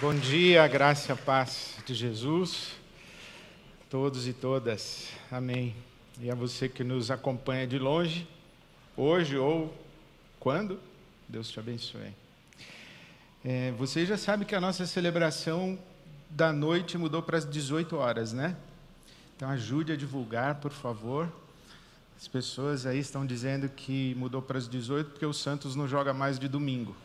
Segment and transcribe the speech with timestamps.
[0.00, 2.72] Bom dia, graça e paz de Jesus,
[3.90, 5.76] todos e todas, amém.
[6.18, 8.26] E a você que nos acompanha de longe,
[8.96, 9.74] hoje ou
[10.38, 10.80] quando,
[11.28, 12.14] Deus te abençoe.
[13.44, 15.78] É, você já sabe que a nossa celebração
[16.30, 18.56] da noite mudou para as 18 horas, né?
[19.36, 21.30] Então ajude a divulgar, por favor.
[22.18, 26.14] As pessoas aí estão dizendo que mudou para as 18 porque o Santos não joga
[26.14, 26.96] mais de domingo.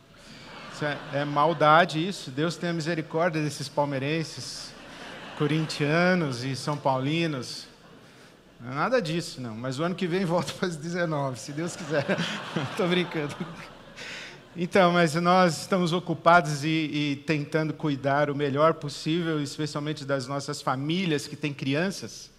[0.75, 2.29] Isso é, é maldade isso.
[2.29, 4.73] Deus tenha misericórdia desses palmeirenses,
[5.37, 7.65] corintianos e são paulinos.
[8.59, 9.55] Não é nada disso, não.
[9.55, 12.05] Mas o ano que vem volta para as 19, se Deus quiser.
[12.71, 13.33] Estou brincando.
[14.53, 20.61] Então, mas nós estamos ocupados e, e, tentando cuidar o melhor possível, especialmente das nossas
[20.61, 22.29] famílias que têm crianças.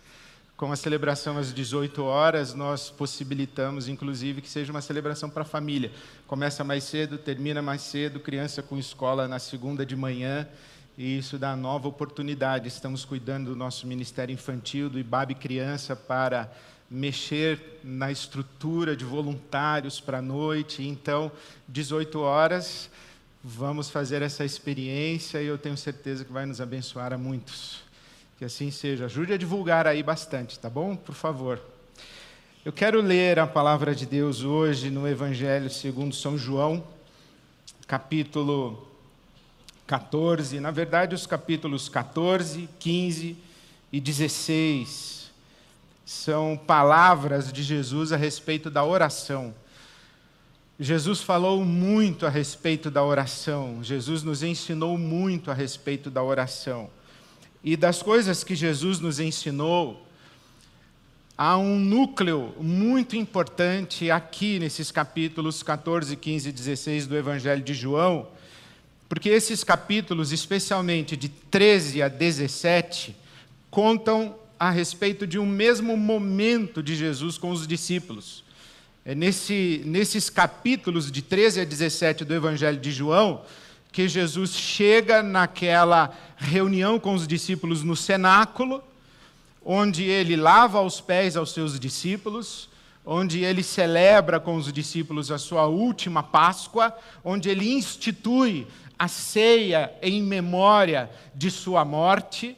[0.57, 5.45] Com a celebração às 18 horas, nós possibilitamos, inclusive, que seja uma celebração para a
[5.45, 5.93] família.
[6.27, 10.49] Começa mais cedo, termina mais cedo, criança com escola na segunda de manhã,
[10.97, 12.69] e isso dá nova oportunidade.
[12.69, 16.51] Estamos cuidando do nosso Ministério Infantil, do IBAB Criança, para
[16.91, 20.83] mexer na estrutura de voluntários para a noite.
[20.83, 21.31] Então,
[21.69, 22.89] 18 horas,
[23.45, 27.86] vamos fazer essa experiência e eu tenho certeza que vai nos abençoar a muitos.
[28.39, 29.07] Que assim seja.
[29.07, 30.95] Ajude a divulgar aí bastante, tá bom?
[30.95, 31.59] Por favor.
[32.65, 36.85] Eu quero ler a palavra de Deus hoje no Evangelho segundo São João,
[37.87, 38.87] capítulo
[39.87, 40.61] 14.
[40.61, 43.39] Na verdade, os capítulos 14, 15
[43.91, 45.31] e 16
[46.05, 49.55] são palavras de Jesus a respeito da oração.
[50.79, 56.91] Jesus falou muito a respeito da oração, Jesus nos ensinou muito a respeito da oração.
[57.67, 60.07] E das coisas que Jesus nos ensinou,
[61.37, 67.75] há um núcleo muito importante aqui nesses capítulos 14, 15 e 16 do Evangelho de
[67.75, 68.29] João,
[69.09, 73.17] porque esses capítulos, especialmente de 13 a 17,
[73.69, 78.45] contam a respeito de um mesmo momento de Jesus com os discípulos.
[79.05, 83.43] É nesse, nesses capítulos de 13 a 17 do Evangelho de João,
[83.93, 88.83] que Jesus chega naquela reunião com os discípulos no cenáculo,
[89.65, 92.69] onde ele lava os pés aos seus discípulos,
[93.05, 98.67] onde ele celebra com os discípulos a sua última Páscoa, onde ele institui
[98.99, 102.57] a ceia em memória de sua morte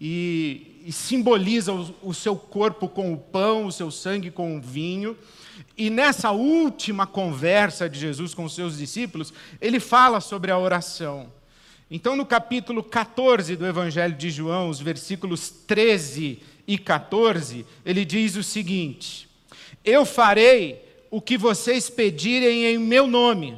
[0.00, 4.60] e, e simboliza o, o seu corpo com o pão, o seu sangue com o
[4.60, 5.16] vinho.
[5.76, 11.32] E nessa última conversa de Jesus com os seus discípulos, ele fala sobre a oração.
[11.90, 18.36] Então, no capítulo 14 do Evangelho de João, os versículos 13 e 14, ele diz
[18.36, 19.28] o seguinte:
[19.84, 23.56] Eu farei o que vocês pedirem em meu nome,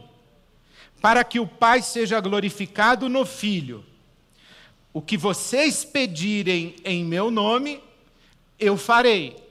[1.01, 3.85] para que o Pai seja glorificado no Filho.
[4.93, 7.81] O que vocês pedirem em meu nome,
[8.59, 9.46] eu farei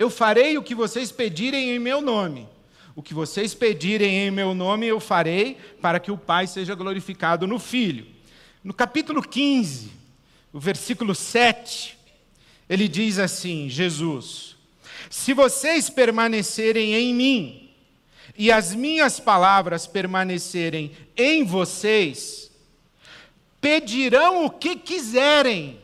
[0.00, 2.48] eu farei o que vocês pedirem em meu nome.
[2.96, 7.46] O que vocês pedirem em meu nome, eu farei, para que o Pai seja glorificado
[7.46, 8.06] no Filho.
[8.64, 9.90] No capítulo 15,
[10.54, 11.98] o versículo 7,
[12.66, 14.56] ele diz assim: Jesus,
[15.10, 17.70] se vocês permanecerem em mim,
[18.38, 22.50] e as minhas palavras permanecerem em vocês,
[23.60, 25.78] pedirão o que quiserem.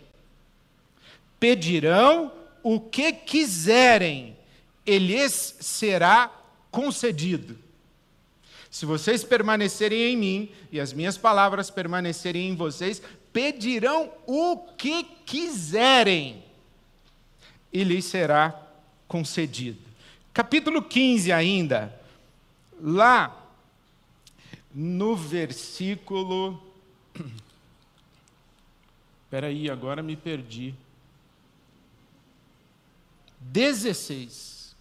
[1.38, 2.32] Pedirão
[2.68, 4.36] o que quiserem,
[4.84, 6.28] lhes será
[6.68, 7.56] concedido.
[8.68, 13.00] Se vocês permanecerem em mim e as minhas palavras permanecerem em vocês,
[13.32, 16.42] pedirão o que quiserem
[17.72, 18.60] e lhes será
[19.06, 19.78] concedido.
[20.34, 21.94] Capítulo 15 ainda,
[22.80, 23.48] lá
[24.74, 26.60] no versículo.
[29.22, 30.74] Espera aí, agora me perdi.
[33.52, 34.74] 16.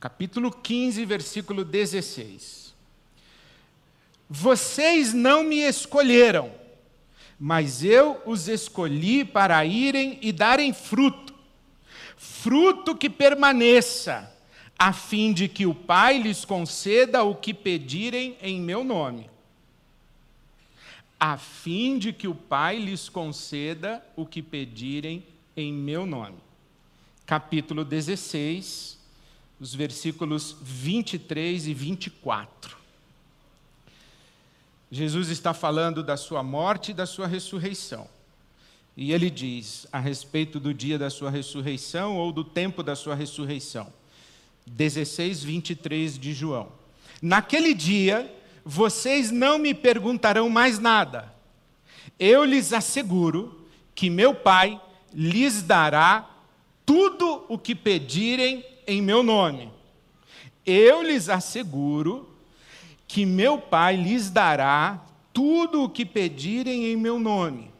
[0.00, 2.74] Capítulo 15, versículo 16.
[4.28, 6.52] Vocês não me escolheram,
[7.38, 11.34] mas eu os escolhi para irem e darem fruto,
[12.16, 14.32] fruto que permaneça,
[14.78, 19.30] a fim de que o Pai lhes conceda o que pedirem em meu nome.
[21.18, 25.24] A fim de que o Pai lhes conceda o que pedirem
[25.56, 26.45] em meu nome
[27.26, 28.96] capítulo 16,
[29.60, 32.76] os versículos 23 e 24.
[34.90, 38.08] Jesus está falando da sua morte e da sua ressurreição.
[38.96, 43.16] E ele diz a respeito do dia da sua ressurreição ou do tempo da sua
[43.16, 43.92] ressurreição.
[44.64, 46.70] 16, 23 de João.
[47.20, 48.32] Naquele dia,
[48.64, 51.34] vocês não me perguntarão mais nada.
[52.18, 54.80] Eu lhes asseguro que meu Pai
[55.12, 56.35] lhes dará
[56.86, 59.70] tudo o que pedirem em meu nome.
[60.64, 62.34] Eu lhes asseguro
[63.06, 67.70] que meu Pai lhes dará tudo o que pedirem em meu nome.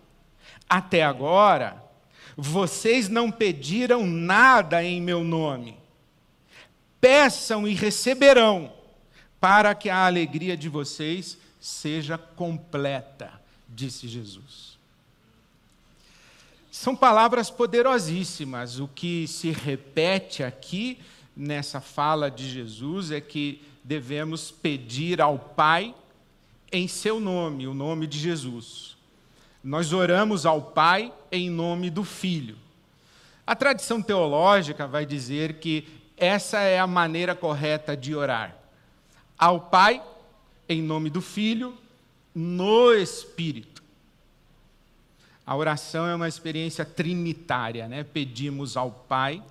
[0.69, 1.82] Até agora,
[2.37, 5.79] vocês não pediram nada em meu nome.
[7.00, 8.73] Peçam e receberão,
[9.41, 14.79] para que a alegria de vocês seja completa, disse Jesus.
[16.78, 18.78] São palavras poderosíssimas.
[18.78, 20.99] O que se repete aqui
[21.34, 25.94] nessa fala de Jesus é que devemos pedir ao Pai
[26.70, 28.94] em seu nome, o nome de Jesus.
[29.64, 32.58] Nós oramos ao Pai em nome do Filho.
[33.46, 38.55] A tradição teológica vai dizer que essa é a maneira correta de orar.
[39.38, 40.02] Ao Pai
[40.69, 41.75] em nome do Filho,
[42.34, 43.75] no Espírito.
[45.46, 48.02] A oração é uma experiência trinitária, né?
[48.02, 49.43] Pedimos ao Pai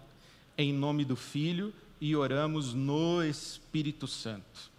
[0.57, 4.75] em nome do Filho e oramos no Espírito Santo.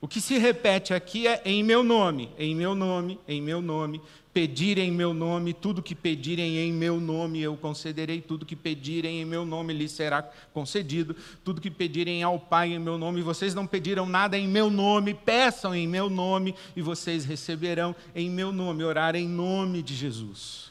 [0.00, 4.00] O que se repete aqui é em meu nome, em meu nome, em meu nome,
[4.36, 9.22] pedir em meu nome, tudo que pedirem em meu nome eu concederei, tudo que pedirem
[9.22, 10.22] em meu nome lhes será
[10.52, 14.68] concedido, tudo que pedirem ao Pai em meu nome, vocês não pediram nada em meu
[14.68, 19.94] nome, peçam em meu nome e vocês receberão em meu nome, orar em nome de
[19.94, 20.70] Jesus.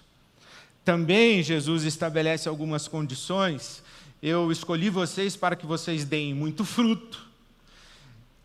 [0.84, 3.82] Também Jesus estabelece algumas condições.
[4.22, 7.26] Eu escolhi vocês para que vocês deem muito fruto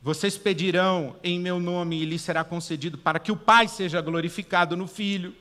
[0.02, 4.76] vocês pedirão em meu nome e lhes será concedido para que o Pai seja glorificado
[4.76, 5.34] no Filho.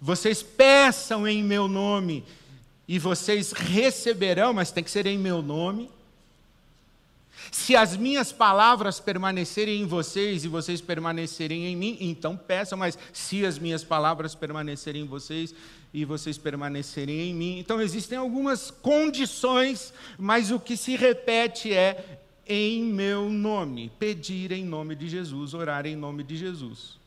[0.00, 2.24] Vocês peçam em meu nome
[2.88, 5.88] e vocês receberão, mas tem que ser em meu nome.
[7.52, 12.98] Se as minhas palavras permanecerem em vocês e vocês permanecerem em mim, então peçam, mas
[13.12, 15.54] se as minhas palavras permanecerem em vocês
[15.94, 17.58] e vocês permanecerem em mim.
[17.58, 24.64] Então existem algumas condições, mas o que se repete é em meu nome, pedir em
[24.64, 26.98] nome de Jesus, orar em nome de Jesus.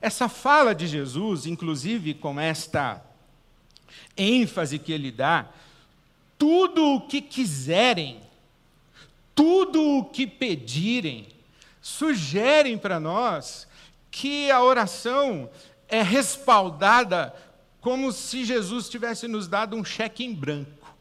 [0.00, 3.02] Essa fala de Jesus, inclusive com esta
[4.16, 5.48] ênfase que ele dá,
[6.38, 8.20] tudo o que quiserem,
[9.34, 11.28] tudo o que pedirem,
[11.80, 13.66] sugerem para nós
[14.10, 15.50] que a oração
[15.88, 17.34] é respaldada
[17.80, 20.94] como se Jesus tivesse nos dado um cheque em branco.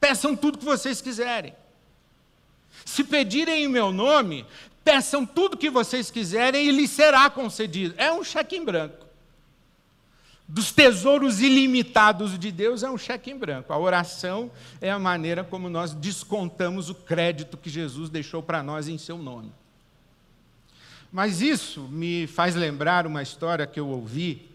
[0.00, 1.54] Peçam tudo que vocês quiserem.
[2.88, 4.46] Se pedirem em meu nome,
[4.82, 7.94] peçam tudo que vocês quiserem e lhes será concedido.
[7.98, 9.04] É um cheque em branco.
[10.48, 13.74] Dos tesouros ilimitados de Deus é um cheque em branco.
[13.74, 14.50] A oração
[14.80, 19.18] é a maneira como nós descontamos o crédito que Jesus deixou para nós em seu
[19.18, 19.52] nome.
[21.12, 24.48] Mas isso me faz lembrar uma história que eu ouvi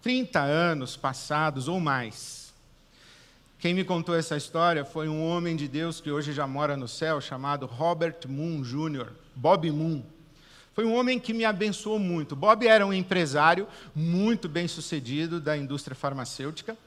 [0.00, 2.37] 30 anos passados ou mais
[3.58, 6.86] quem me contou essa história foi um homem de Deus que hoje já mora no
[6.86, 10.00] céu, chamado Robert Moon Jr., Bob Moon.
[10.72, 12.36] Foi um homem que me abençoou muito.
[12.36, 16.78] Bob era um empresário muito bem sucedido da indústria farmacêutica,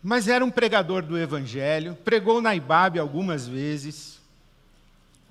[0.00, 4.20] mas era um pregador do Evangelho, pregou na Ibabe algumas vezes,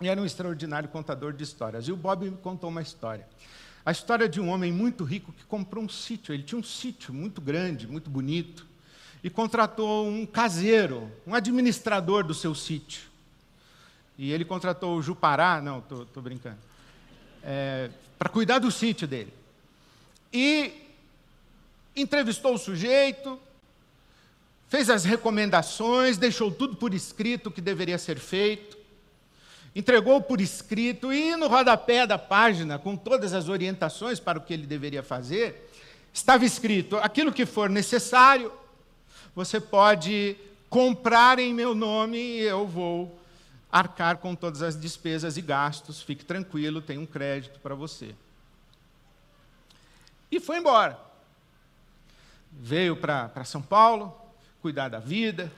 [0.01, 1.87] e era um extraordinário contador de histórias.
[1.87, 3.25] E o Bob me contou uma história.
[3.85, 6.33] A história de um homem muito rico que comprou um sítio.
[6.33, 8.69] Ele tinha um sítio muito grande, muito bonito
[9.23, 13.03] e contratou um caseiro, um administrador do seu sítio.
[14.17, 16.57] E ele contratou o Jupará, não, estou brincando,
[17.43, 19.33] é, para cuidar do sítio dele.
[20.33, 20.73] E
[21.95, 23.39] entrevistou o sujeito,
[24.67, 28.77] fez as recomendações, deixou tudo por escrito o que deveria ser feito,
[29.75, 34.53] entregou por escrito e no rodapé da página, com todas as orientações para o que
[34.53, 35.69] ele deveria fazer,
[36.13, 38.51] estava escrito: aquilo que for necessário,
[39.35, 40.35] você pode
[40.69, 43.19] comprar em meu nome e eu vou
[43.71, 46.01] arcar com todas as despesas e gastos.
[46.01, 48.13] Fique tranquilo, tem um crédito para você.
[50.31, 50.99] E foi embora.
[52.51, 54.13] Veio para São Paulo,
[54.61, 55.51] cuidar da vida,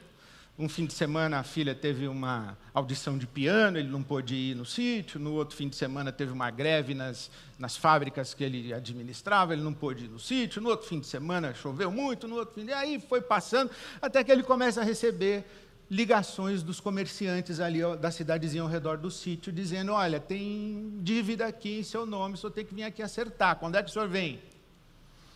[0.57, 4.55] um fim de semana a filha teve uma audição de piano, ele não pôde ir
[4.55, 5.19] no sítio.
[5.19, 9.63] No outro fim de semana teve uma greve nas, nas fábricas que ele administrava, ele
[9.63, 10.61] não pôde ir no sítio.
[10.61, 14.23] No outro fim de semana choveu muito, no outro fim de aí foi passando, até
[14.23, 15.43] que ele começa a receber
[15.89, 21.79] ligações dos comerciantes ali da cidadezinha ao redor do sítio, dizendo: Olha, tem dívida aqui
[21.79, 23.55] em seu nome, o senhor tem que vir aqui acertar.
[23.55, 24.39] Quando é que o senhor vem?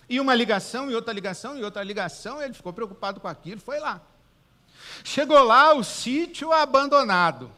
[0.08, 3.80] E uma ligação, e outra ligação, e outra ligação, ele ficou preocupado com aquilo, foi
[3.80, 4.00] lá.
[5.04, 7.51] Chegou lá, o sítio abandonado.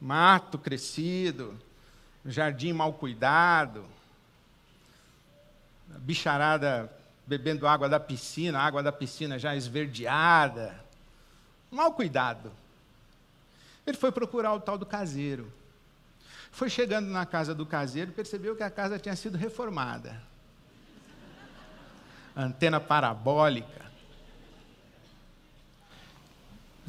[0.00, 1.58] mato crescido,
[2.24, 3.84] jardim mal cuidado,
[5.98, 6.92] bicharada
[7.26, 10.82] bebendo água da piscina, água da piscina já esverdeada,
[11.70, 12.52] mal cuidado.
[13.86, 15.52] Ele foi procurar o tal do caseiro.
[16.50, 20.20] Foi chegando na casa do caseiro, percebeu que a casa tinha sido reformada.
[22.34, 23.87] Antena parabólica.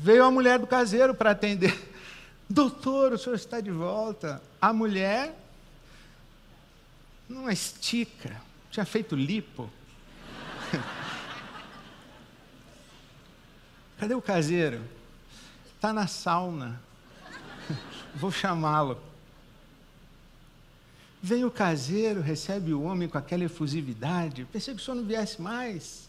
[0.01, 1.77] Veio a mulher do caseiro para atender.
[2.50, 4.41] Doutor, o senhor está de volta.
[4.62, 5.38] A mulher
[7.27, 8.41] não estica,
[8.72, 9.70] tinha feito lipo.
[14.00, 14.82] Cadê o caseiro?
[15.75, 16.82] Está na sauna.
[18.15, 18.98] Vou chamá-lo.
[21.22, 24.46] Vem o caseiro, recebe o homem com aquela efusividade.
[24.46, 26.09] Pensei que o senhor não viesse mais.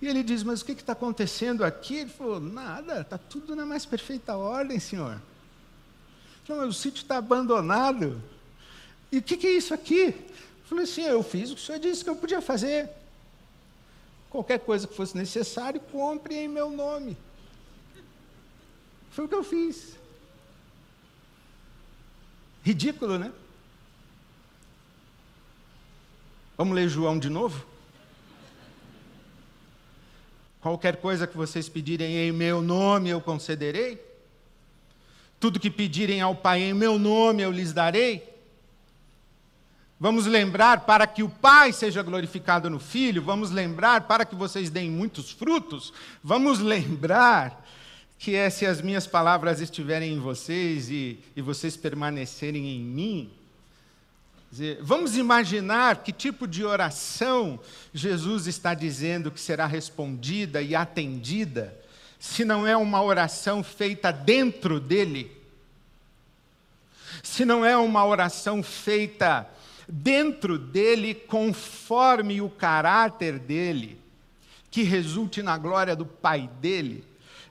[0.00, 1.96] E ele diz: Mas o que está acontecendo aqui?
[1.96, 5.20] Ele falou: Nada, está tudo na mais perfeita ordem, senhor.
[6.48, 8.20] Mas o sítio está abandonado.
[9.12, 10.06] E o que, que é isso aqui?
[10.06, 12.90] Eu falei assim: Eu fiz o que o senhor disse que eu podia fazer.
[14.30, 17.16] Qualquer coisa que fosse necessário, compre em meu nome.
[19.10, 19.96] Foi o que eu fiz.
[22.62, 23.32] Ridículo, né?
[26.56, 27.69] Vamos ler João de novo?
[30.60, 33.98] Qualquer coisa que vocês pedirem em meu nome, eu concederei.
[35.38, 38.28] Tudo que pedirem ao Pai em meu nome, eu lhes darei.
[39.98, 43.22] Vamos lembrar para que o Pai seja glorificado no Filho.
[43.22, 45.92] Vamos lembrar para que vocês deem muitos frutos.
[46.22, 47.66] Vamos lembrar
[48.18, 53.30] que é se as minhas palavras estiverem em vocês e, e vocês permanecerem em mim.
[54.80, 57.60] Vamos imaginar que tipo de oração
[57.94, 61.76] Jesus está dizendo que será respondida e atendida,
[62.18, 65.30] se não é uma oração feita dentro dele,
[67.22, 69.48] se não é uma oração feita
[69.88, 74.00] dentro dele, conforme o caráter dele,
[74.68, 77.04] que resulte na glória do Pai dele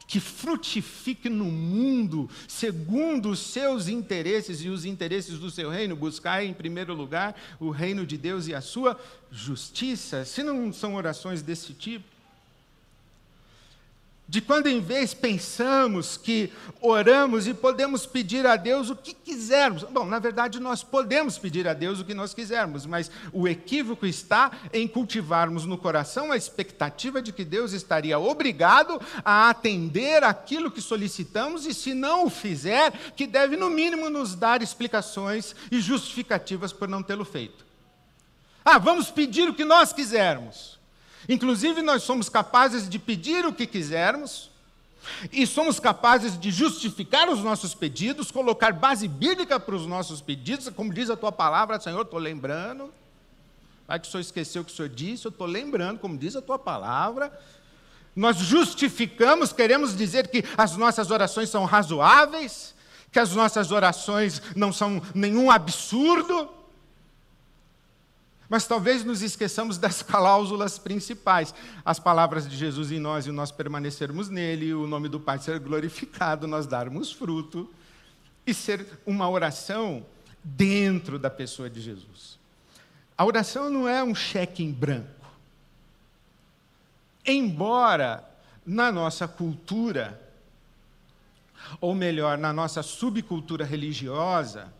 [0.10, 6.44] que frutifique no mundo segundo os seus interesses e os interesses do seu reino, buscar
[6.44, 9.00] em primeiro lugar o reino de Deus e a sua
[9.32, 10.25] justiça.
[10.25, 12.19] Se não são orações desse tipo,
[14.30, 19.82] de quando em vez pensamos que oramos e podemos pedir a Deus o que quisermos.
[19.86, 24.06] Bom, na verdade, nós podemos pedir a Deus o que nós quisermos, mas o equívoco
[24.06, 30.70] está em cultivarmos no coração a expectativa de que Deus estaria obrigado a atender aquilo
[30.70, 35.82] que solicitamos e, se não o fizer, que deve, no mínimo, nos dar explicações e
[35.82, 37.66] justificativas por não tê-lo feito.
[38.64, 40.79] Ah, vamos pedir o que nós quisermos.
[41.28, 44.50] Inclusive, nós somos capazes de pedir o que quisermos,
[45.32, 50.70] e somos capazes de justificar os nossos pedidos, colocar base bíblica para os nossos pedidos,
[50.70, 52.94] como diz a tua palavra, Senhor, estou lembrando.
[53.88, 56.36] Vai que o Senhor esqueceu o que o Senhor disse, eu estou lembrando, como diz
[56.36, 57.32] a tua palavra.
[58.16, 62.76] Nós justificamos, queremos dizer que as nossas orações são razoáveis,
[63.12, 66.50] que as nossas orações não são nenhum absurdo.
[68.50, 71.53] Mas talvez nos esqueçamos das cláusulas principais.
[71.86, 75.60] As palavras de Jesus em nós e nós permanecermos nele, o nome do Pai ser
[75.60, 77.72] glorificado, nós darmos fruto
[78.46, 80.03] e ser uma oração
[80.44, 82.39] dentro da pessoa de Jesus.
[83.15, 85.08] A oração não é um cheque em branco.
[87.25, 88.24] Embora
[88.65, 90.20] na nossa cultura,
[91.82, 94.74] ou melhor, na nossa subcultura religiosa,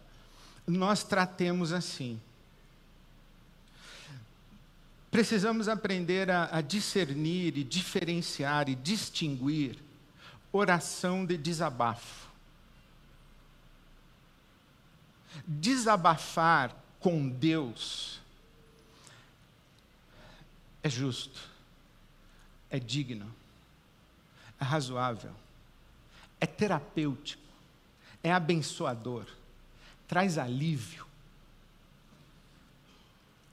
[0.66, 2.20] nós tratemos assim.
[5.12, 9.80] Precisamos aprender a, a discernir e diferenciar e distinguir
[10.52, 12.30] oração de desabafo.
[15.48, 18.20] Desabafar com Deus
[20.84, 21.40] é justo,
[22.70, 23.34] é digno,
[24.60, 25.34] é razoável,
[26.40, 27.42] é terapêutico,
[28.24, 29.26] é abençoador,
[30.08, 31.09] traz alívio.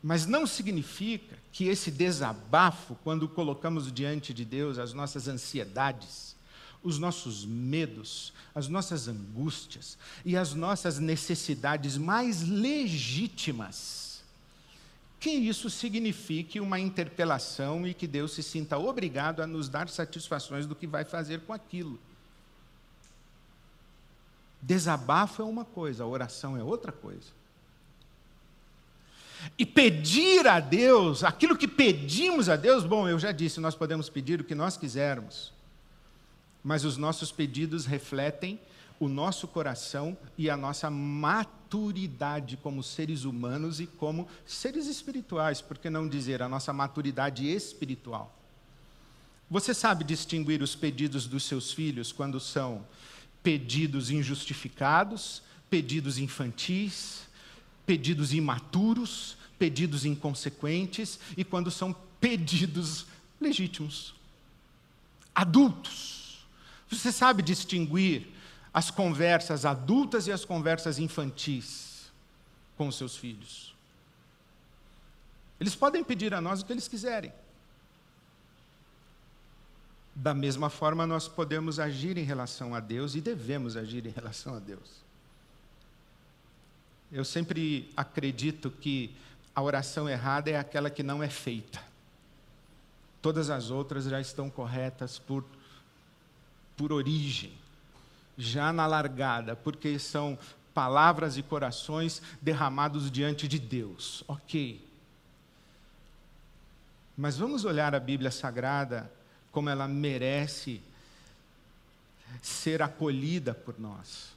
[0.07, 6.37] Mas não significa que esse desabafo, quando colocamos diante de Deus as nossas ansiedades,
[6.81, 14.23] os nossos medos, as nossas angústias e as nossas necessidades mais legítimas,
[15.19, 20.67] que isso signifique uma interpelação e que Deus se sinta obrigado a nos dar satisfações
[20.67, 21.99] do que vai fazer com aquilo.
[24.63, 27.35] Desabafo é uma coisa, oração é outra coisa.
[29.59, 34.09] E pedir a Deus, aquilo que pedimos a Deus, bom, eu já disse, nós podemos
[34.09, 35.53] pedir o que nós quisermos,
[36.63, 38.59] mas os nossos pedidos refletem
[38.99, 45.79] o nosso coração e a nossa maturidade como seres humanos e como seres espirituais, por
[45.79, 48.35] que não dizer a nossa maturidade espiritual?
[49.51, 52.85] Você sabe distinguir os pedidos dos seus filhos quando são
[53.43, 57.26] pedidos injustificados, pedidos infantis,
[57.87, 63.07] pedidos imaturos, pedidos inconsequentes e quando são pedidos
[63.41, 64.15] legítimos,
[65.35, 66.47] adultos.
[66.91, 68.29] Você sabe distinguir
[68.73, 72.11] as conversas adultas e as conversas infantis
[72.77, 73.75] com os seus filhos.
[75.59, 77.33] Eles podem pedir a nós o que eles quiserem.
[80.15, 84.55] Da mesma forma, nós podemos agir em relação a Deus e devemos agir em relação
[84.55, 85.06] a Deus.
[87.11, 89.15] Eu sempre acredito que
[89.55, 91.81] a oração errada é aquela que não é feita.
[93.23, 95.45] Todas as outras já estão corretas por,
[96.77, 97.53] por origem,
[98.37, 100.39] já na largada, porque são
[100.75, 104.23] palavras e corações derramados diante de Deus.
[104.29, 104.87] Ok.
[107.17, 109.11] Mas vamos olhar a Bíblia Sagrada
[109.51, 110.83] como ela merece
[112.43, 114.36] ser acolhida por nós.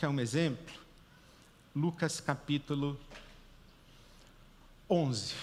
[0.00, 0.74] Quer um exemplo?
[1.76, 2.98] Lucas capítulo
[4.88, 5.34] 11,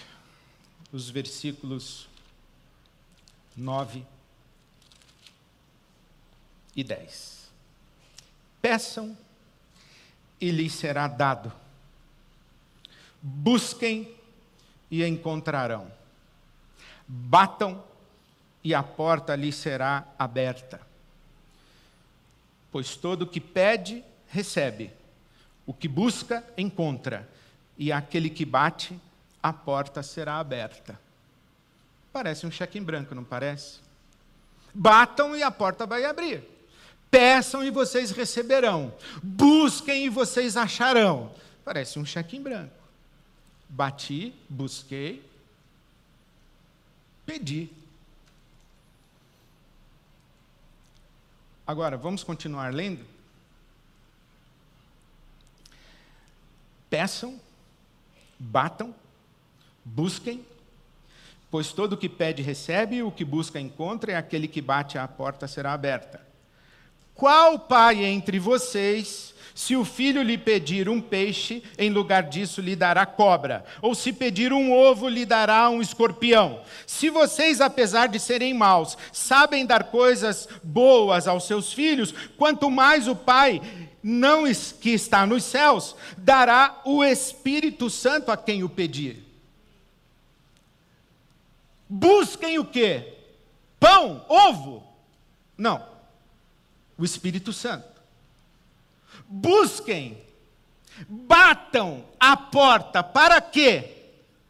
[0.91, 2.09] os versículos
[3.55, 4.03] 9
[6.75, 7.51] e 10.
[8.59, 9.15] Peçam
[10.41, 11.53] e lhes será dado.
[13.21, 14.11] Busquem
[14.89, 15.91] e encontrarão
[17.07, 17.83] Batam
[18.63, 20.81] e a porta lhe será aberta.
[22.71, 24.91] Pois todo que pede, recebe.
[25.65, 27.27] O que busca, encontra.
[27.77, 28.99] E aquele que bate,
[29.41, 30.99] a porta será aberta.
[32.11, 33.79] Parece um cheque em branco, não parece?
[34.73, 36.43] Batam e a porta vai abrir.
[37.09, 38.93] Peçam e vocês receberão.
[39.21, 41.31] Busquem e vocês acharão.
[41.63, 42.73] Parece um cheque em branco.
[43.69, 45.23] Bati, busquei,
[47.25, 47.69] pedir.
[51.65, 53.05] Agora, vamos continuar lendo?
[56.89, 57.39] Peçam,
[58.39, 58.93] batam,
[59.83, 60.45] busquem,
[61.49, 65.07] pois todo o que pede recebe, o que busca encontra, e aquele que bate à
[65.07, 66.25] porta será aberta.
[67.13, 72.75] Qual pai entre vocês se o filho lhe pedir um peixe, em lugar disso lhe
[72.75, 73.65] dará cobra.
[73.81, 76.61] Ou se pedir um ovo, lhe dará um escorpião.
[76.85, 83.07] Se vocês, apesar de serem maus, sabem dar coisas boas aos seus filhos, quanto mais
[83.07, 83.59] o Pai
[84.09, 84.43] não
[84.79, 89.23] que está nos céus dará o Espírito Santo a quem o pedir.
[91.89, 93.13] Busquem o quê?
[93.79, 94.83] Pão, ovo?
[95.57, 95.85] Não.
[96.97, 97.97] O Espírito Santo
[99.27, 100.17] busquem,
[101.07, 103.95] batam a porta, para quê?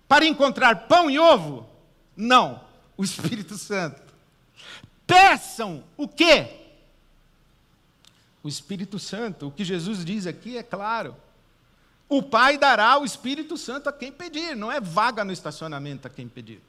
[0.07, 1.67] Para encontrar pão e ovo?
[2.15, 2.61] Não,
[2.95, 4.01] o Espírito Santo.
[5.05, 6.66] Peçam o quê?
[8.47, 9.47] O Espírito Santo.
[9.47, 11.13] O que Jesus diz aqui é claro.
[12.07, 16.09] O Pai dará o Espírito Santo a quem pedir, não é vaga no estacionamento a
[16.09, 16.61] quem pedir.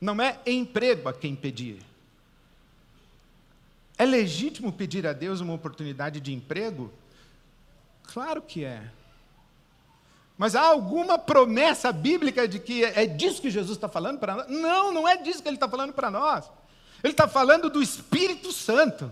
[0.00, 1.82] Não é emprego a quem pedir.
[3.98, 6.90] É legítimo pedir a Deus uma oportunidade de emprego?
[8.04, 8.90] Claro que é.
[10.38, 14.48] Mas há alguma promessa bíblica de que é disso que Jesus está falando para nós?
[14.48, 16.50] Não, não é disso que ele está falando para nós.
[17.02, 19.10] Ele está falando do Espírito Santo.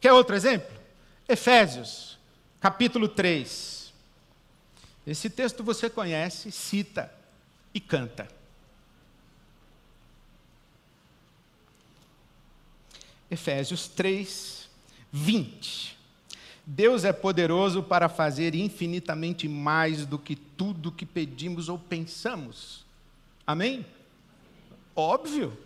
[0.00, 0.74] Quer outro exemplo?
[1.28, 2.18] Efésios,
[2.60, 3.92] capítulo 3.
[5.06, 7.12] Esse texto você conhece, cita
[7.72, 8.28] e canta.
[13.30, 14.68] Efésios 3,
[15.12, 15.96] 20.
[16.64, 22.84] Deus é poderoso para fazer infinitamente mais do que tudo que pedimos ou pensamos.
[23.46, 23.86] Amém?
[24.94, 25.56] Óbvio.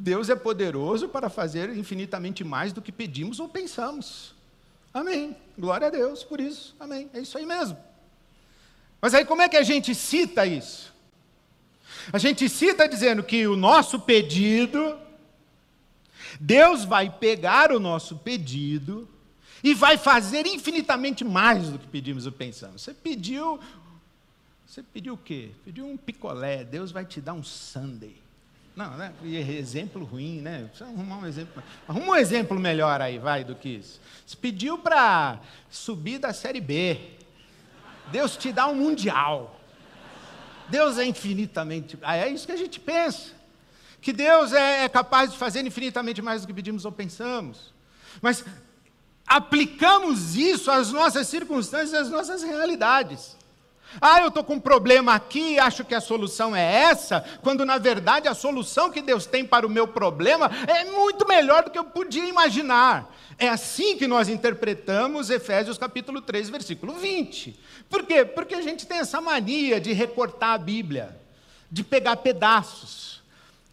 [0.00, 4.32] Deus é poderoso para fazer infinitamente mais do que pedimos ou pensamos.
[4.94, 5.36] Amém.
[5.58, 6.76] Glória a Deus por isso.
[6.78, 7.10] Amém.
[7.12, 7.76] É isso aí mesmo.
[9.00, 10.94] Mas aí como é que a gente cita isso?
[12.12, 14.96] A gente cita dizendo que o nosso pedido
[16.38, 19.08] Deus vai pegar o nosso pedido
[19.64, 22.82] e vai fazer infinitamente mais do que pedimos ou pensamos.
[22.82, 23.58] Você pediu,
[24.64, 25.50] você pediu o quê?
[25.64, 28.27] Pediu um picolé, Deus vai te dar um sundae.
[28.78, 29.12] Não, né?
[29.24, 30.66] Exemplo ruim, né?
[30.68, 31.60] Precisa arrumar um exemplo.
[31.88, 34.00] Arruma um exemplo melhor aí, vai, do que isso.
[34.24, 36.96] Você pediu para subir da série B.
[38.12, 39.58] Deus te dá um mundial.
[40.68, 41.98] Deus é infinitamente.
[42.02, 43.32] É isso que a gente pensa.
[44.00, 47.74] que Deus é, é capaz de fazer infinitamente mais do que pedimos ou pensamos.
[48.22, 48.44] Mas
[49.26, 53.36] aplicamos isso às nossas circunstâncias, às nossas realidades.
[54.00, 57.64] Ah, eu estou com um problema aqui e acho que a solução é essa, quando
[57.64, 61.70] na verdade a solução que Deus tem para o meu problema é muito melhor do
[61.70, 63.14] que eu podia imaginar.
[63.38, 67.58] É assim que nós interpretamos Efésios capítulo 3, versículo 20.
[67.88, 68.24] Por quê?
[68.24, 71.16] Porque a gente tem essa mania de recortar a Bíblia,
[71.70, 73.22] de pegar pedaços.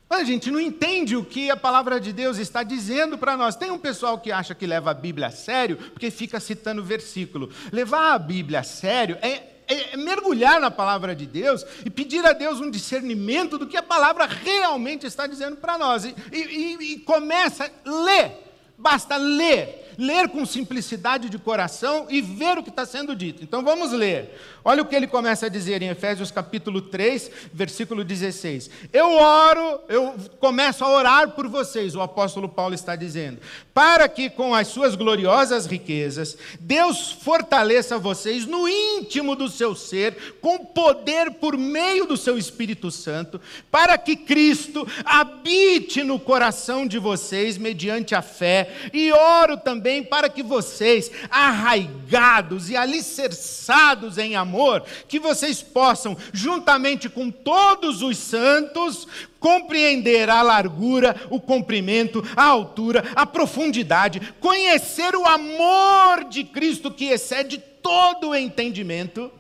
[0.10, 3.56] A gente não entende o que a palavra de Deus está dizendo para nós.
[3.56, 7.49] Tem um pessoal que acha que leva a Bíblia a sério porque fica citando versículo.
[7.71, 12.25] Levar a Bíblia a sério é é, é mergulhar na palavra de Deus e pedir
[12.25, 16.06] a Deus um discernimento do que a palavra realmente está dizendo para nós.
[16.06, 18.44] E, e, e começa a ler,
[18.77, 23.43] basta ler ler com simplicidade de coração e ver o que está sendo dito.
[23.43, 24.38] Então vamos ler.
[24.63, 28.69] Olha o que ele começa a dizer em Efésios capítulo 3, versículo 16.
[28.91, 33.39] Eu oro, eu começo a orar por vocês, o apóstolo Paulo está dizendo,
[33.73, 40.35] para que com as suas gloriosas riquezas, Deus fortaleça vocês no íntimo do seu ser,
[40.41, 46.97] com poder por meio do seu Espírito Santo, para que Cristo habite no coração de
[46.97, 54.84] vocês mediante a fé, e oro também para que vocês, arraigados e alicerçados em amor,
[55.08, 59.08] que vocês possam, juntamente com todos os santos,
[59.39, 67.06] compreender a largura, o comprimento, a altura, a profundidade, conhecer o amor de Cristo que
[67.06, 69.32] excede todo o entendimento,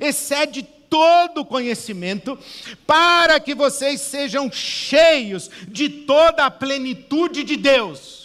[0.00, 2.36] excede todo conhecimento,
[2.86, 8.19] para que vocês sejam cheios de toda a plenitude de Deus.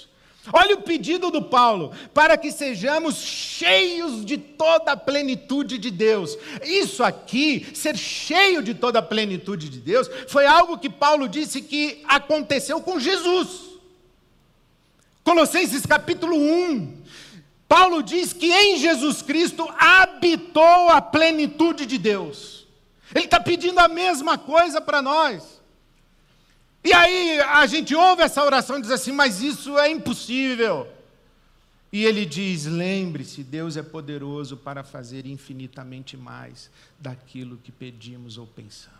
[0.53, 6.37] Olha o pedido do Paulo, para que sejamos cheios de toda a plenitude de Deus.
[6.63, 11.61] Isso aqui, ser cheio de toda a plenitude de Deus, foi algo que Paulo disse
[11.61, 13.75] que aconteceu com Jesus.
[15.23, 17.03] Colossenses capítulo 1.
[17.67, 22.67] Paulo diz que em Jesus Cristo habitou a plenitude de Deus.
[23.13, 25.54] Ele está pedindo a mesma coisa para nós.
[26.85, 30.87] E aí a gente ouve essa oração e diz assim: mas isso é impossível.
[31.91, 36.69] E ele diz: lembre-se, Deus é poderoso para fazer infinitamente mais
[36.99, 38.95] daquilo que pedimos ou pensamos.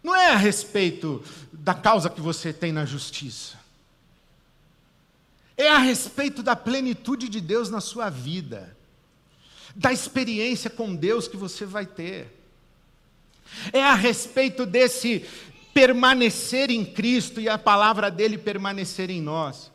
[0.00, 3.58] Não é a respeito da causa que você tem na justiça,
[5.56, 8.76] é a respeito da plenitude de Deus na sua vida,
[9.74, 12.38] da experiência com Deus que você vai ter.
[13.72, 15.26] É a respeito desse
[15.72, 19.70] permanecer em Cristo e a palavra dele permanecer em nós.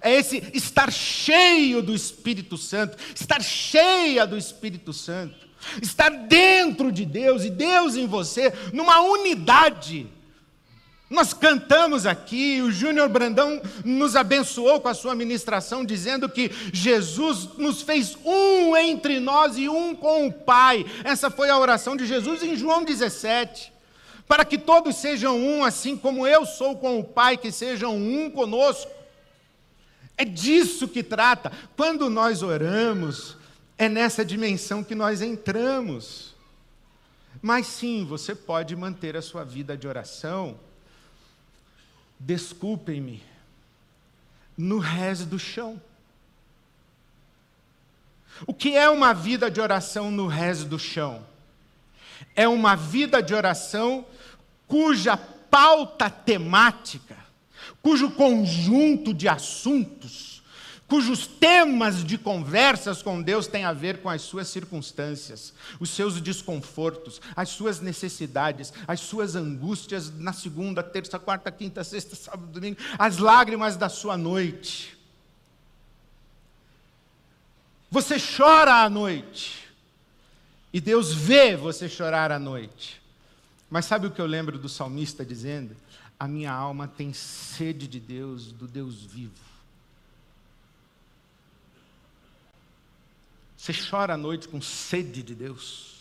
[0.00, 5.48] É esse estar cheio do Espírito Santo, estar cheia do Espírito Santo,
[5.80, 10.06] estar dentro de Deus e Deus em você, numa unidade.
[11.08, 17.50] Nós cantamos aqui, o Júnior Brandão nos abençoou com a sua ministração, dizendo que Jesus
[17.56, 20.84] nos fez um entre nós e um com o Pai.
[21.02, 23.73] Essa foi a oração de Jesus em João 17
[24.26, 28.30] para que todos sejam um, assim como eu sou com o Pai, que sejam um
[28.30, 28.90] conosco.
[30.16, 31.52] É disso que trata.
[31.76, 33.36] Quando nós oramos,
[33.76, 36.34] é nessa dimensão que nós entramos.
[37.42, 40.58] Mas sim, você pode manter a sua vida de oração,
[42.18, 43.22] desculpem-me,
[44.56, 45.80] no resto do chão.
[48.46, 51.26] O que é uma vida de oração no resto do chão?
[52.34, 54.04] É uma vida de oração
[54.66, 57.16] cuja pauta temática,
[57.80, 60.42] cujo conjunto de assuntos,
[60.88, 66.20] cujos temas de conversas com Deus têm a ver com as suas circunstâncias, os seus
[66.20, 72.78] desconfortos, as suas necessidades, as suas angústias na segunda, terça, quarta, quinta, sexta, sábado, domingo,
[72.98, 74.96] as lágrimas da sua noite.
[77.90, 79.63] Você chora à noite,
[80.74, 83.00] e Deus vê você chorar à noite.
[83.70, 85.76] Mas sabe o que eu lembro do salmista dizendo?
[86.18, 89.32] A minha alma tem sede de Deus, do Deus vivo.
[93.56, 96.00] Você chora à noite com sede de Deus,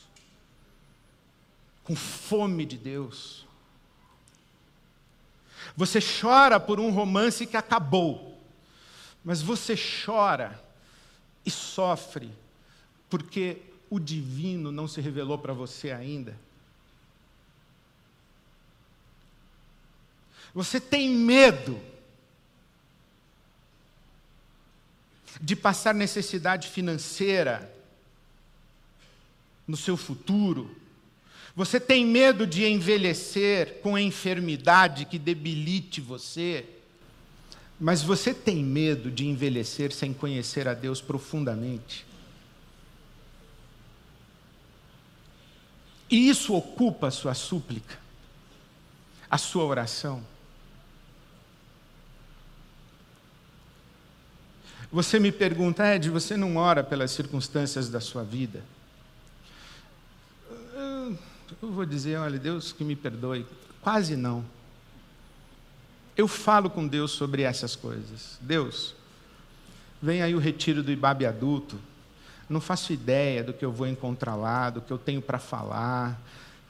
[1.84, 3.46] com fome de Deus.
[5.78, 8.42] Você chora por um romance que acabou,
[9.24, 10.60] mas você chora
[11.46, 12.32] e sofre
[13.08, 13.62] porque
[13.94, 16.36] o divino não se revelou para você ainda.
[20.52, 21.80] Você tem medo
[25.40, 27.72] de passar necessidade financeira
[29.68, 30.76] no seu futuro.
[31.56, 36.66] Você tem medo de envelhecer com enfermidade que debilite você?
[37.80, 42.12] Mas você tem medo de envelhecer sem conhecer a Deus profundamente?
[46.14, 47.98] E isso ocupa a sua súplica,
[49.28, 50.24] a sua oração.
[54.92, 58.64] Você me pergunta, Ed, você não ora pelas circunstâncias da sua vida?
[61.60, 63.44] Eu vou dizer, olha, Deus que me perdoe.
[63.82, 64.46] Quase não.
[66.16, 68.38] Eu falo com Deus sobre essas coisas.
[68.40, 68.94] Deus,
[70.00, 71.80] vem aí o retiro do Ibabe adulto.
[72.50, 76.22] Não faço ideia do que eu vou encontrar lá, do que eu tenho para falar.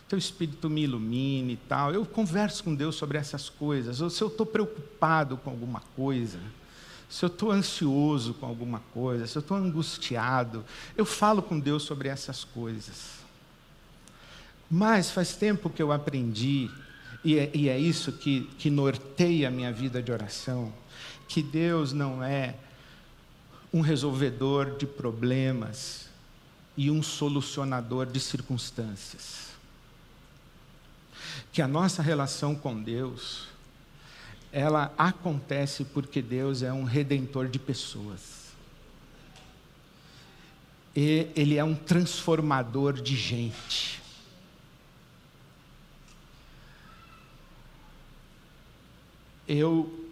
[0.07, 1.91] Teu Espírito me ilumine e tal.
[1.91, 4.01] Eu converso com Deus sobre essas coisas.
[4.01, 6.39] Ou se eu estou preocupado com alguma coisa,
[7.09, 10.65] se eu estou ansioso com alguma coisa, se eu estou angustiado,
[10.97, 13.23] eu falo com Deus sobre essas coisas.
[14.69, 16.69] Mas faz tempo que eu aprendi
[17.23, 20.73] e é, e é isso que, que norteia a minha vida de oração,
[21.27, 22.55] que Deus não é
[23.73, 26.07] um resolvedor de problemas
[26.77, 29.51] e um solucionador de circunstâncias.
[31.51, 33.47] Que a nossa relação com Deus,
[34.51, 38.53] ela acontece porque Deus é um redentor de pessoas.
[40.95, 44.03] E ele é um transformador de gente.
[49.47, 50.07] eu,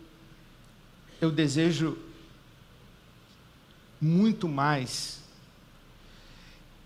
[1.19, 1.97] eu desejo
[4.01, 5.21] muito mais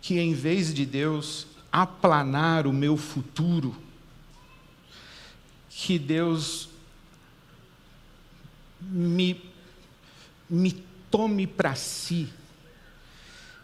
[0.02, 3.76] que, em vez de Deus aplanar o meu futuro,
[5.70, 6.70] que Deus
[8.82, 9.42] me,
[10.50, 10.72] me
[11.10, 12.30] tome para si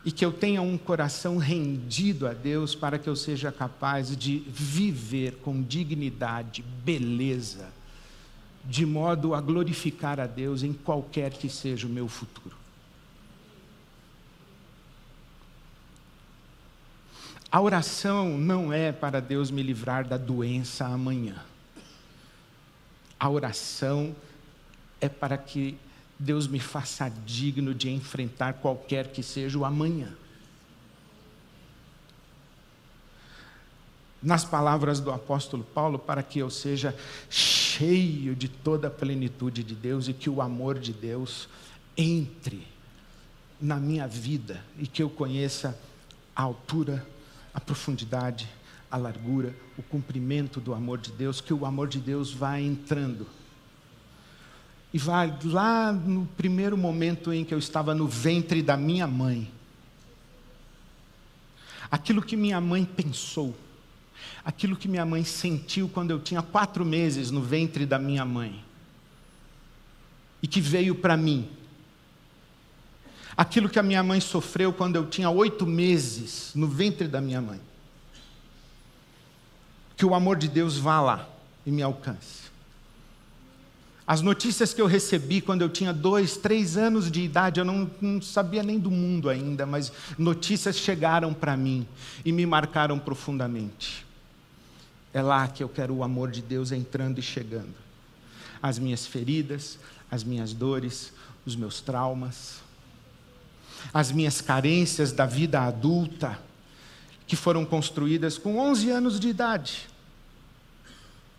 [0.04, 4.40] e que eu tenha um coração rendido a Deus para que eu seja capaz de
[4.48, 7.72] viver com dignidade, beleza,
[8.66, 12.61] de modo a glorificar a Deus em qualquer que seja o meu futuro.
[17.52, 21.36] A oração não é para Deus me livrar da doença amanhã.
[23.20, 24.16] A oração
[25.02, 25.78] é para que
[26.18, 30.14] Deus me faça digno de enfrentar qualquer que seja o amanhã.
[34.24, 36.96] Nas palavras do apóstolo Paulo, para que eu seja
[37.30, 41.50] cheio de toda a plenitude de Deus e que o amor de Deus
[41.98, 42.66] entre
[43.60, 45.78] na minha vida e que eu conheça
[46.36, 47.06] a altura,
[47.54, 48.50] a profundidade,
[48.90, 53.28] a largura, o cumprimento do amor de Deus, que o amor de Deus vá entrando.
[54.94, 59.50] E vai lá no primeiro momento em que eu estava no ventre da minha mãe.
[61.90, 63.56] Aquilo que minha mãe pensou
[64.44, 68.64] aquilo que minha mãe sentiu quando eu tinha quatro meses no ventre da minha mãe
[70.42, 71.48] e que veio para mim.
[73.36, 77.42] Aquilo que a minha mãe sofreu quando eu tinha oito meses no ventre da minha
[77.42, 77.60] mãe.
[79.96, 81.30] Que o amor de Deus vá lá
[81.66, 82.42] e me alcance.
[84.06, 87.90] As notícias que eu recebi quando eu tinha dois, três anos de idade, eu não,
[88.02, 91.88] não sabia nem do mundo ainda, mas notícias chegaram para mim
[92.26, 94.06] e me marcaram profundamente.
[95.14, 97.74] É lá que eu quero o amor de Deus entrando e chegando.
[98.62, 99.78] As minhas feridas,
[100.10, 101.14] as minhas dores,
[101.46, 102.62] os meus traumas,
[103.94, 106.40] as minhas carências da vida adulta,
[107.28, 109.88] que foram construídas com 11 anos de idade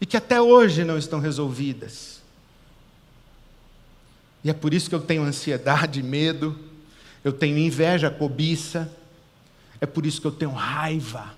[0.00, 2.20] e que até hoje não estão resolvidas.
[4.42, 6.58] E é por isso que eu tenho ansiedade, medo,
[7.22, 8.90] eu tenho inveja, cobiça,
[9.80, 11.36] é por isso que eu tenho raiva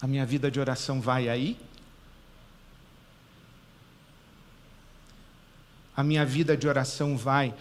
[0.00, 1.58] A minha vida de oração vai aí?
[5.98, 7.52] A minha vida de oração vai.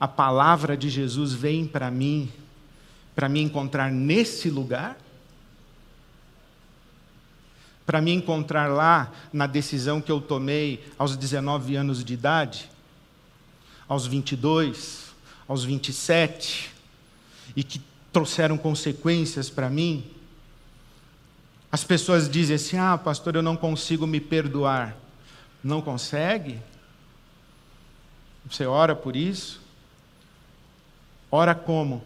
[0.00, 2.28] A palavra de Jesus vem para mim,
[3.14, 4.98] para me encontrar nesse lugar?
[7.86, 12.68] Para me encontrar lá na decisão que eu tomei aos 19 anos de idade,
[13.88, 15.14] aos 22,
[15.46, 16.74] aos 27,
[17.54, 17.80] e que
[18.12, 20.04] trouxeram consequências para mim?
[21.70, 24.96] As pessoas dizem assim: ah, pastor, eu não consigo me perdoar.
[25.62, 26.58] Não consegue?
[28.50, 29.60] Você ora por isso?
[31.30, 32.02] Ora como?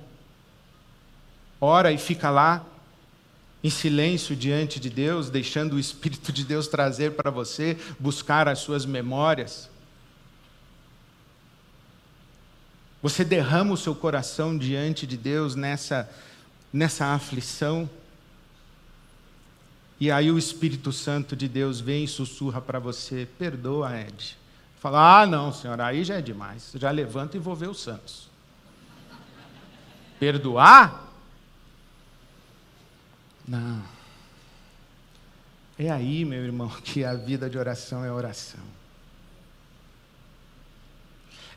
[1.60, 2.64] Ora e fica lá,
[3.62, 8.58] em silêncio diante de Deus, deixando o Espírito de Deus trazer para você, buscar as
[8.58, 9.70] suas memórias.
[13.00, 16.10] Você derrama o seu coração diante de Deus nessa
[16.72, 17.88] nessa aflição.
[20.00, 24.38] E aí o Espírito Santo de Deus vem e sussurra para você: perdoa, Ed.
[24.82, 26.72] Fala, ah, não, senhora, aí já é demais.
[26.74, 28.28] Já levanta e vou ver os santos.
[30.18, 31.06] Perdoar?
[33.46, 33.80] Não.
[35.78, 38.58] É aí, meu irmão, que a vida de oração é oração.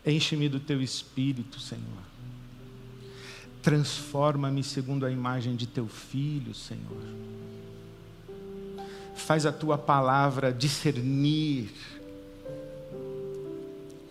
[0.05, 2.03] Enche-me do teu espírito, Senhor.
[3.63, 7.01] Transforma-me segundo a imagem de teu filho, Senhor.
[9.15, 11.73] Faz a tua palavra discernir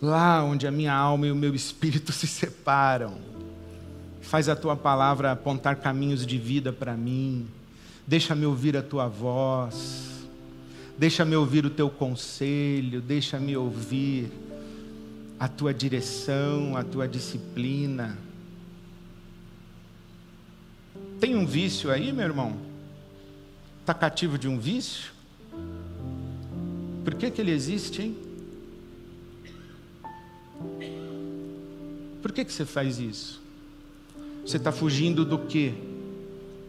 [0.05, 3.17] lá onde a minha alma e o meu espírito se separam.
[4.21, 7.47] Faz a tua palavra apontar caminhos de vida para mim.
[8.07, 10.27] Deixa-me ouvir a tua voz.
[10.97, 13.01] Deixa-me ouvir o teu conselho.
[13.01, 14.31] Deixa-me ouvir
[15.39, 18.17] a tua direção, a tua disciplina.
[21.19, 22.57] Tem um vício aí, meu irmão?
[23.81, 25.13] Está cativo de um vício?
[27.03, 28.17] Por que, que ele existe, hein?
[32.21, 33.41] Por que, que você faz isso?
[34.45, 35.73] Você está fugindo do quê?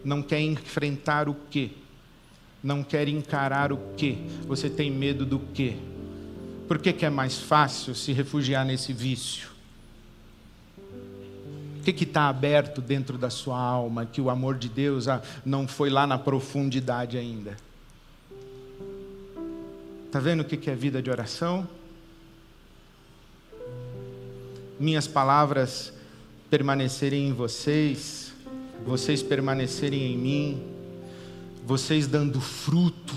[0.05, 1.71] Não quer enfrentar o quê?
[2.63, 4.19] Não quer encarar o quê?
[4.47, 5.77] Você tem medo do quê?
[6.67, 9.49] Por que, que é mais fácil se refugiar nesse vício?
[11.79, 15.69] O que está aberto dentro da sua alma que o amor de Deus ah, não
[15.69, 17.57] foi lá na profundidade ainda?
[20.07, 21.69] Está vendo o que, que é vida de oração?
[24.79, 25.93] Minhas palavras
[26.51, 28.33] permanecerem em vocês,
[28.85, 30.63] vocês permanecerem em mim,
[31.67, 33.15] vocês dando fruto.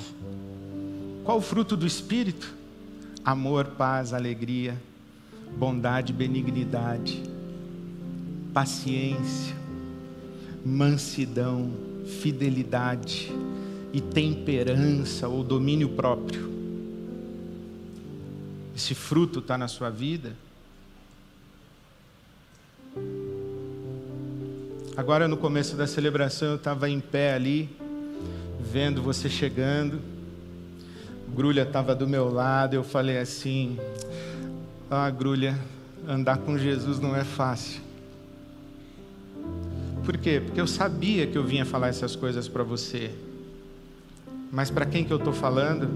[1.23, 2.59] Qual o fruto do Espírito?
[3.23, 4.79] amor, paz, alegria,
[5.57, 7.21] bondade, benignidade,
[8.53, 9.55] paciência,
[10.65, 11.71] mansidão,
[12.21, 13.31] fidelidade
[13.93, 16.49] e temperança ou domínio próprio.
[18.75, 20.35] Esse fruto está na sua vida.
[24.99, 27.69] Agora, no começo da celebração, eu estava em pé ali,
[28.59, 30.01] vendo você chegando.
[31.33, 33.79] Grulha estava do meu lado, eu falei assim:
[34.91, 35.57] Ah, Grulha,
[36.05, 37.79] andar com Jesus não é fácil.
[40.03, 40.41] Por quê?
[40.45, 43.09] Porque eu sabia que eu vinha falar essas coisas para você.
[44.51, 45.89] Mas para quem que eu estou falando?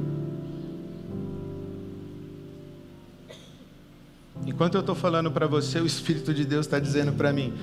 [4.46, 7.54] Enquanto eu estou falando para você, o Espírito de Deus está dizendo para mim: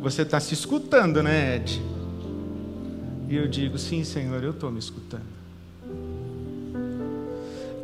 [0.00, 1.82] Você está se escutando, né, Ed?
[3.28, 5.40] E eu digo: Sim, Senhor, eu estou me escutando.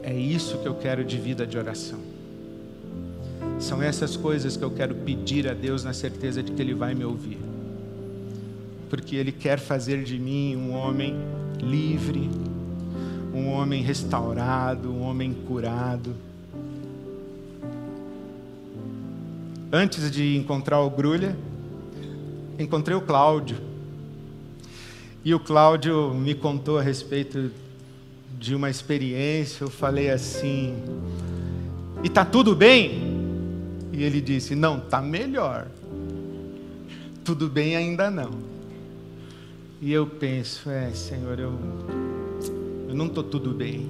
[0.02, 1.98] É isso que eu quero de vida de oração.
[3.58, 6.94] São essas coisas que eu quero pedir a Deus na certeza de que Ele vai
[6.94, 7.38] me ouvir.
[8.88, 11.14] Porque Ele quer fazer de mim um homem
[11.60, 12.30] livre,
[13.34, 16.14] um homem restaurado, um homem curado.
[19.70, 21.36] Antes de encontrar o Grulha,
[22.58, 23.56] encontrei o Cláudio.
[25.24, 27.50] E o Cláudio me contou a respeito
[28.38, 30.76] de uma experiência, eu falei assim:
[32.02, 33.16] "E tá tudo bem?"
[33.92, 35.66] E ele disse: "Não, tá melhor.
[37.24, 38.30] Tudo bem ainda não."
[39.80, 41.52] E eu penso: "É, Senhor, eu
[42.88, 43.86] eu não tô tudo bem.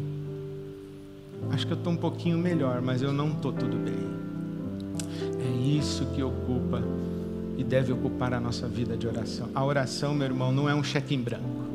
[1.50, 4.16] Acho que eu tô um pouquinho melhor, mas eu não tô tudo bem."
[5.38, 6.82] É isso que ocupa
[7.56, 9.48] e deve ocupar a nossa vida de oração.
[9.54, 11.66] A oração, meu irmão, não é um cheque em branco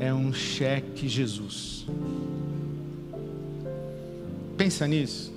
[0.00, 1.86] é um cheque Jesus.
[4.56, 5.30] Pensa nisso.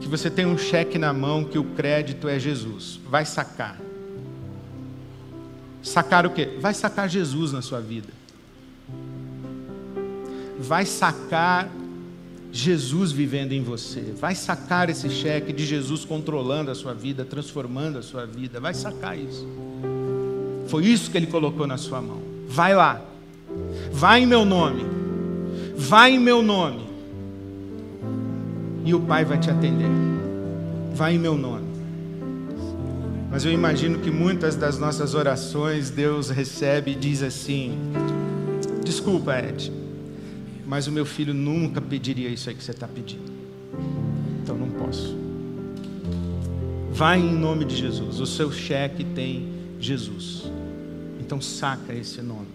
[0.00, 3.00] Que você tem um cheque na mão que o crédito é Jesus.
[3.08, 3.80] Vai sacar.
[5.80, 6.58] Sacar o quê?
[6.60, 8.12] Vai sacar Jesus na sua vida.
[10.58, 11.70] Vai sacar
[12.52, 14.00] Jesus vivendo em você.
[14.18, 18.60] Vai sacar esse cheque de Jesus controlando a sua vida, transformando a sua vida.
[18.60, 19.46] Vai sacar isso.
[20.68, 22.20] Foi isso que ele colocou na sua mão.
[22.48, 23.00] Vai lá.
[23.92, 24.84] Vai em meu nome.
[25.76, 26.86] Vai em meu nome.
[28.84, 29.90] E o Pai vai te atender.
[30.94, 31.66] Vai em meu nome.
[33.30, 37.78] Mas eu imagino que muitas das nossas orações Deus recebe e diz assim:
[38.82, 39.70] Desculpa, Ed,
[40.66, 43.32] mas o meu filho nunca pediria isso aí que você está pedindo.
[44.42, 45.16] Então não posso.
[46.92, 48.20] Vai em nome de Jesus.
[48.20, 49.48] O seu cheque tem
[49.78, 50.50] Jesus.
[51.20, 52.48] Então saca esse nome.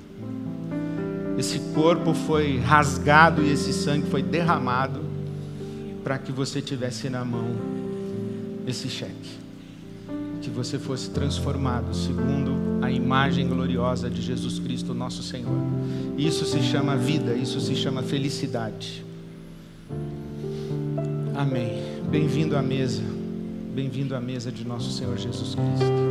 [1.38, 5.02] Esse corpo foi rasgado e esse sangue foi derramado
[6.04, 7.56] para que você tivesse na mão
[8.68, 9.41] esse cheque.
[10.42, 15.56] Que você fosse transformado segundo a imagem gloriosa de Jesus Cristo, nosso Senhor.
[16.18, 19.06] Isso se chama vida, isso se chama felicidade.
[21.36, 21.84] Amém.
[22.10, 23.04] Bem-vindo à mesa.
[23.74, 26.02] Bem-vindo à mesa de nosso Senhor Jesus Cristo.